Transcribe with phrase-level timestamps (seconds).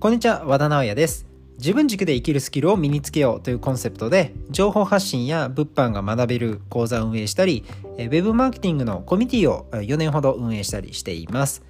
[0.00, 1.26] こんにちは和田直也です。
[1.58, 7.66] 自分軸で生きるスキルを身につけようというコンセプトで情報発信や物販が学べる講座を運営したり
[7.98, 11.62] ウェブマーケティングのコミュニティを4年ほど運営したりしています。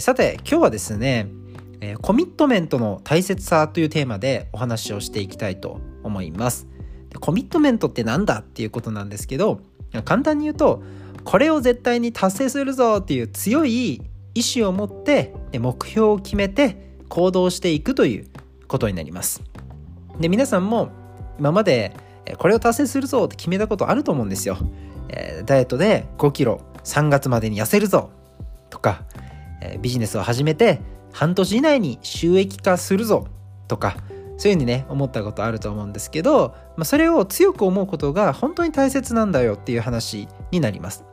[0.00, 1.28] さて今日はですね
[2.02, 6.66] コミットメントの大切さというテーマでお話をしていきたいと思います。
[7.20, 9.60] コミットメントって何だっていうことなんですけど
[10.04, 10.82] 簡単に言うと
[11.22, 14.02] これを絶対に達成するぞっていう強い
[14.34, 18.26] 意志を持って目標を決めて行動していくという
[18.68, 19.42] ことになります。
[20.20, 20.90] で皆さんも
[21.38, 21.94] 今まで
[22.38, 24.58] これを達成するぞって決めたことあると思うんですよ、
[25.08, 28.10] えダイエットで5キロ3月までに痩せるぞ。
[28.70, 29.04] とか、
[29.60, 30.80] えビジネスを始めて
[31.12, 33.26] 半年以内に収益化するぞ。
[33.68, 33.96] とか
[34.38, 41.04] そういうふうにね思ったことあると思うんですけど、まあ、それを強く思うことが本当に大切なんだよっていう話になります。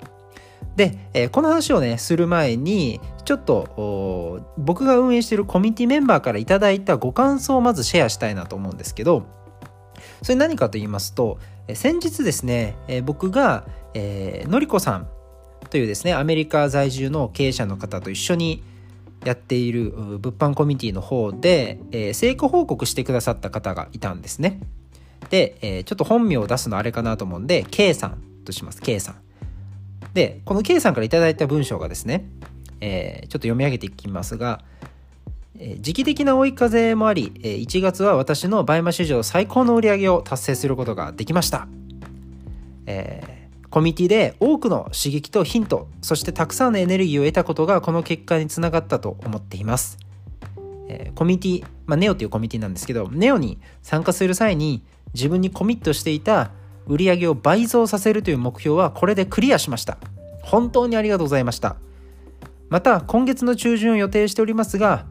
[0.76, 9.25] で、えー、この話をねする前にちょっと僕が運営しているコミュニティメンバーから頂いたご感想をまずシェアしたいなと思うんですけど
[10.22, 11.38] それ何かと言いますと
[11.73, 15.08] 先日ですね、えー、僕が、えー、のりこさん
[15.70, 18.64] というですねアメリカ在住の経営者の方と一緒に
[19.25, 24.59] やっている物販コミュニティの方で、えー、成果報告してくださった方がいたんですね。
[25.30, 28.81] で、えー、ちょっと本名を出すのあれかなと思うんで K さんとします。
[28.81, 29.16] K さん。
[30.14, 32.25] で、この K さんから頂いた文章がですね、
[32.81, 34.64] えー、ちょっと読み上げていきますが、
[35.58, 41.67] えー、時期的な追い風もあり、えー、1月は私のバイマ史上最高の売り上げを達成することができました。
[42.86, 49.97] えー、コミュニティで多くの刺激とヒント、そしてたくさんのエネルギーを得たことがこの結果につながったと思っています。
[50.89, 56.52] えー、コミュニティ、まあ、ネオというコミュニティなんですけど、ネオに参加する際に自分にコミットしていた
[56.88, 59.98] 売上を倍増させるという目標はこれでクリアしました。
[60.42, 61.78] 本当にありがとうございました。
[62.70, 65.06] また、今月の中旬を予定しておりますが、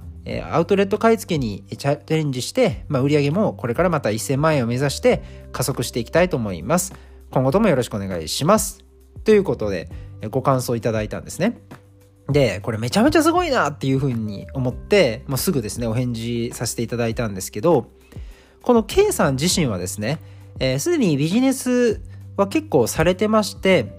[0.50, 6.92] アウトレット買い付けにチャレンジして、まあ、売上もこれからまた1000万円を目指して加速していきたいと思います。
[7.30, 8.84] 今後ともよろしくお願いします。
[9.24, 9.88] ということで、
[10.30, 11.58] ご感想いただいたんですね。
[12.28, 17.86] で、これめちゃめちゃすごいなっていうふうに思って、もうすぐですね、お返事させていただいたんですけど、
[18.62, 20.18] この K さん自身はですね、
[20.58, 22.00] えー、で、にビジネス
[22.36, 23.92] は結構されてまして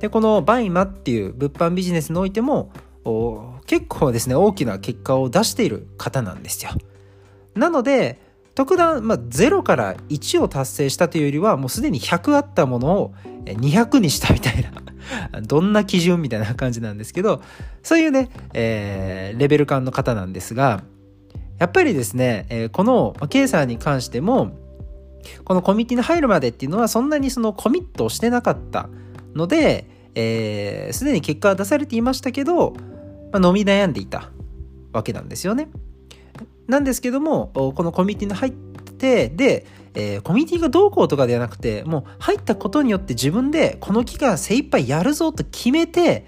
[0.00, 2.70] でこのバイマっていう物販ビジネスにおいても
[3.66, 6.72] 結構ですね大きな結果を出している方なんですよ。
[7.54, 8.20] なので
[8.54, 13.14] 特段、まあ、0から1を達成したというよりはもうすでに100あったものを
[13.44, 14.62] 200にしたみたい
[15.32, 17.42] な どんな基準みたいな感じなんですけど
[17.82, 20.82] そういうね、えー、レベル感の方なんですが
[21.58, 24.52] やっぱりですね、えー、この K さんに関しても
[25.44, 28.88] このコミュニティに入るまでっていうのはそんなにそのコミットをしてなかった
[29.34, 32.74] ので、す、えー、で、に結果は出されていましたけど、
[33.32, 34.30] まあ、飲み悩んでいた
[34.92, 35.68] わけなんですよね。
[36.66, 46.26] なんですけども、このコミュニティに入って、で、えー、コミュニティがどうこうとかではなくて、もう入ったことによって自分でこの期間精一杯やるぞと決めて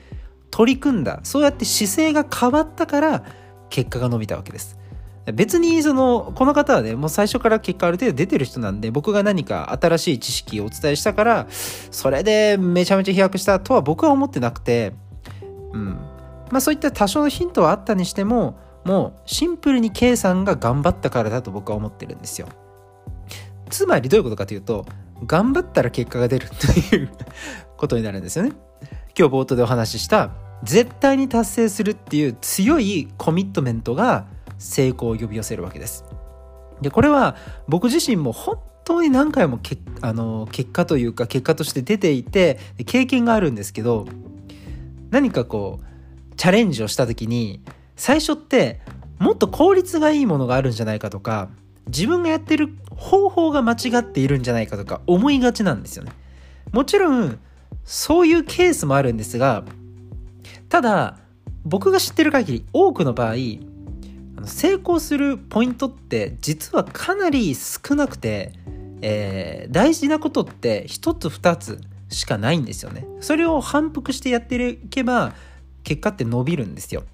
[0.50, 1.20] 取り組んだ。
[1.22, 3.24] そうやって姿勢が変わったから
[3.68, 4.78] 結果が伸びたわけです。
[5.32, 14.92] 別にそのこの方はねもう最初から結果ある程度出てる人なんで僕が何か新しい知識をお伝えしたからそれでめちゃめちゃ飛躍したとは僕は思ってなくて
[15.72, 15.98] うん。
[16.50, 22.48] まあそういった多少のヒントはあったにしてももうシンプルに K さんが頑張ったからだと僕は思ってるんですよ。
[23.70, 24.86] つまりどういうことかというと
[25.26, 27.10] 頑張ったら結果が出るという
[27.76, 28.52] ことになるんですよね。
[29.18, 30.30] 今日冒頭でお話しした
[30.62, 34.26] 絶対に達成するっていう強いコミットメントが
[34.58, 36.04] 成功を呼び寄せるわけです。
[36.80, 37.36] でこれは
[37.66, 44.06] 僕自身も本当に何回もけあの結果というか結果として出ていて経験があるんですけど
[45.10, 47.62] 何かこうチャレンジをした時に
[47.96, 48.80] 最初って
[49.18, 51.48] もっと効率がいいものがあるんじゃないかとか
[51.88, 56.12] 自分がやってる方法が間違っているんじゃないかとか思いがちなんですよね。
[56.72, 57.38] もちろん
[57.84, 59.64] そういうケースもあるんですが
[60.68, 61.18] ただ
[61.64, 63.34] 僕が知ってる限り多くの場合
[64.46, 68.52] 成功するポイントって実はかなり少なくて、
[69.02, 71.80] えー、大事なことって一つ二つ
[72.10, 73.06] しかないんですよね。
[73.20, 75.34] それを反復してやっていけば
[75.84, 77.04] 結果って伸びるんですよ。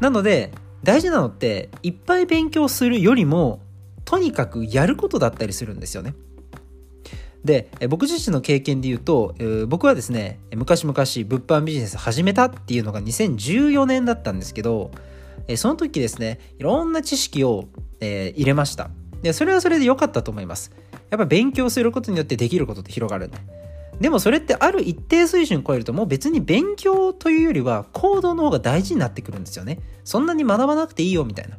[0.00, 0.52] なので
[0.82, 3.60] 大事なのっていっぱい勉強するよりも
[4.04, 6.14] とにかくやることだったりするんですよね。
[7.44, 14.90] で僕自身の経験で言うと、え、僕はですね昔々物販ビジネス始めたっていうのが2014年だったんですけど
[15.48, 17.68] えその時ですね、いろんな知識を、
[18.00, 18.90] え、入れました。
[19.22, 20.72] で、それはそれで良かったと思います。
[21.10, 23.38] やっぱ勉強することによってできることって広がるんで。
[24.00, 29.78] でもそれってある一定水準超えるともう別に勉強というよりは行動の方が大事になってくるんですよね。
[30.02, 31.56] そんなに学ばなくていいよみたいな。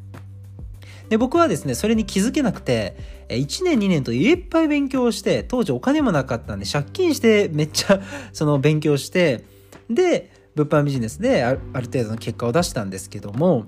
[1.09, 2.97] で僕はですねそれに気づけなくて
[3.29, 8.01] 1年2年といっぱい勉強して当時お金もなかったんで借金してめっちゃ
[8.33, 9.43] その勉強して
[9.89, 13.67] で物販ビジネスである程度の結果を出したんですけども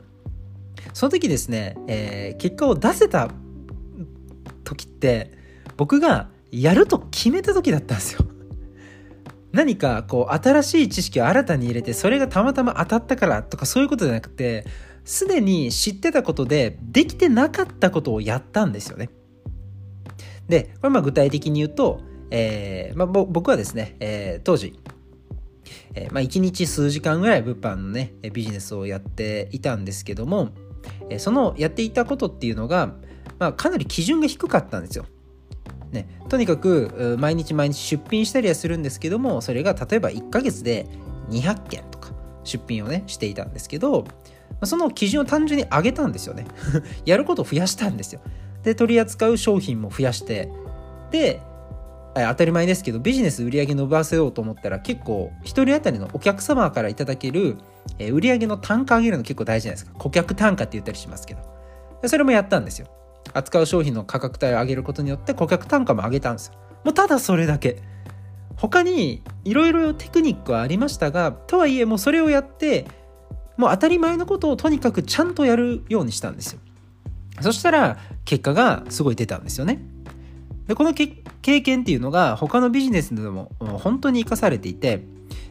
[0.93, 3.29] その時ですね、えー、結果を出せた
[4.63, 5.31] 時って
[5.77, 8.25] 僕がやると決めた時だったんですよ。
[9.51, 14.65] 何かこう新しい知識を新たに入れてそれがたまたま当たったからとかそういうことじゃなくて
[15.03, 19.09] すでに知ってたことでできてなかったことをやったんですよね。
[20.47, 24.79] でこれまあ具体的に言うと、えーまあ、僕はですね、えー、当時、
[25.93, 30.51] えーまあ、1日数時間ぐらい物販のねビジネスをやっていたんですけども、
[31.17, 32.93] そのやっていたことっていうのが、
[33.39, 35.05] まあ、かなり基準が低かったんですよ。
[35.91, 40.85] ね、とにかく毎日毎日出品したりはするんですけどもそれが例えば1ヶ月で
[41.29, 42.11] 200件とか
[42.43, 44.05] 出品をねしていたんですけど
[44.63, 46.45] その基準を単純に上げたんですよね
[47.05, 48.19] やることを増やしたんですよ
[48.63, 50.49] で取り扱う商品も増やして
[51.11, 51.41] で
[52.25, 57.57] 当たり前ですけどビジネス売上伸ばせようと思ったら結構1人当たりのお客様からいただける
[57.99, 59.97] え売上の単価上げるの結構大事じゃないですか。
[59.97, 61.41] 顧客単価って言ったりしますけど。
[62.05, 62.87] それもやったんですよ。
[63.33, 66.53] 扱う商品の価格帯を上げることによって顧客単価も上げたんですよ。
[66.83, 67.81] もうただそれだけ。
[68.55, 72.87] 他にいろいろテクニックはありましたがとはいえもうそれをやって
[73.55, 76.59] もう当たり前のことをとにかくちゃんとやるようにしたんですよ。
[77.41, 79.79] そしたら結果がすごい出たんですよね。
[80.67, 80.93] でこの
[81.47, 85.05] 経験っていうのが他のビジネスでも本当に生かされていて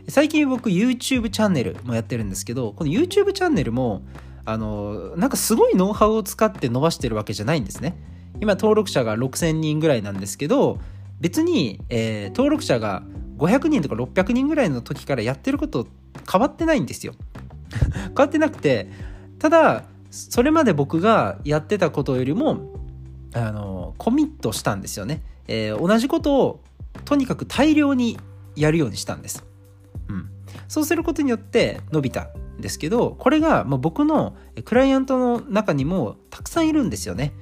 [0.08, 4.02] 最近僕 YouTube チャンネルもやってるんですけどこの YouTube チャンネルも
[4.44, 7.96] あのなんかすごいノウハウを使って伸ばしてるわけじゃないんですね。
[8.42, 10.80] 今登録者が6000人ぐらいなんですけど
[11.18, 13.02] 別に、えー、登録者が
[13.38, 15.86] 500人とか600人ぐらいの時からやってること
[16.30, 17.14] 変わってないんですよ。
[18.08, 18.90] 変わってなくて
[19.38, 22.70] ただそれまで僕がやってたことよりも
[23.32, 26.60] あのコミットしたんですよね、えー、同じことを
[27.04, 28.18] とにかく大量に
[28.54, 29.44] やるようにしたんです、
[30.08, 30.30] うん、
[30.68, 37.32] そうすることによって伸びたんですけどこれがま僕のクライアントの中にもたくさんいるんですよね。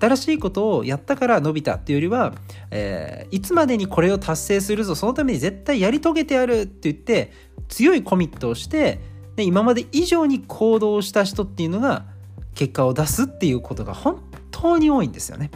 [0.00, 2.34] 新しいことをやったから伸びたっていうよりは、
[2.72, 7.30] えー、いつまでにこれを達成するぞそのために絶対やり遂げてやるって言って
[7.68, 8.98] 強いコミットをして
[9.36, 12.06] で今まで以上に行動した人っていうのが
[12.54, 14.20] 結果を出すっていうことが本
[14.50, 15.50] 当に多いんですよね。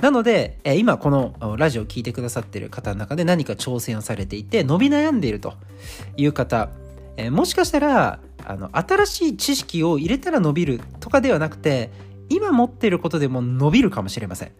[0.00, 5.54] なので、え今このラジオを聴いてくださってる方の中で何か挑戦をされていて伸び悩んでいると
[6.16, 6.70] いう方、
[7.16, 11.90] えもしかしたらあの新しい知識を入れたら伸びるとかではなくて
[12.28, 14.52] 今持ってることでも伸びるかもしれません。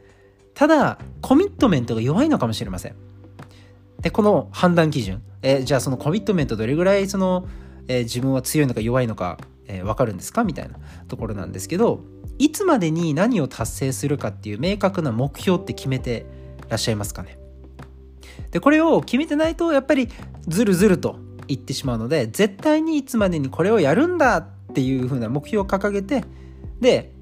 [0.54, 2.94] ただコミットメントが弱いのかもしれません。
[4.00, 7.46] でこの判断基準、えじゃあそのコミットメントどれぐらいその、
[7.88, 9.38] え自分は強いのか弱いのか
[9.70, 10.42] えー、分かるんですか？
[10.44, 10.76] みたいな
[11.08, 12.00] ところなんですけど
[12.38, 16.26] いつまでに何を達成するかっていう明確な目標って決めて
[16.68, 17.38] らっしゃいますかね？
[18.50, 20.08] でこれを決めてないとやっぱり
[20.48, 26.24] ずるずると言ってしまうので絶対にいつまでにこれをやるんだっていう風な目標を掲げて
[26.80, 27.12] で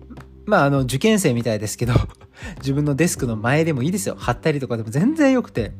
[0.46, 1.92] まああの受験生みたいですけど
[2.60, 4.14] 自分のデスクの前でもいいですよ。
[4.18, 5.72] 貼ったりとかでも全然よくて。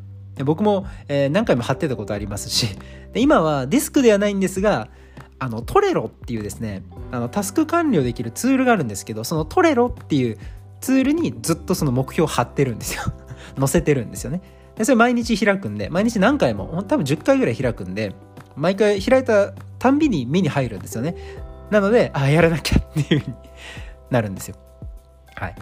[0.45, 2.69] 僕も、えー、何回も貼ってたことありますし。
[3.13, 4.89] で今はデスクではないんですが
[5.39, 10.39] あのトレロっていうですねあのタスク完了できるツールがあるんですけどそのトレロっていう
[10.81, 13.03] ツールにずっとその目標を貼ってるんですよ。
[13.59, 14.41] 載せてるんですよね。
[14.77, 18.15] でそれ毎日開くんで毎日何回も多分10回ぐらい開くんで
[18.57, 21.17] 毎回開いたたんびに目に入るんですよね。
[21.71, 23.37] なのでああやらなきゃっていうふうに
[24.11, 24.57] なるんですよ。
[25.35, 25.55] はい。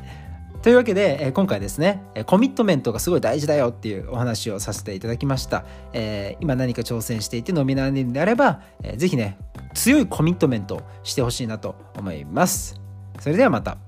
[0.66, 5.64] というわけで、え今回ですね、コミットメントがすごい大事だよっていうお話をさせていただきました。
[5.92, 9.38] えー、今何か挑戦していて伸び悩んでるんであれば、えー、ぜね、
[9.74, 12.80] 強いコミットメントしてほしいなと思います。
[13.20, 13.85] それではまた。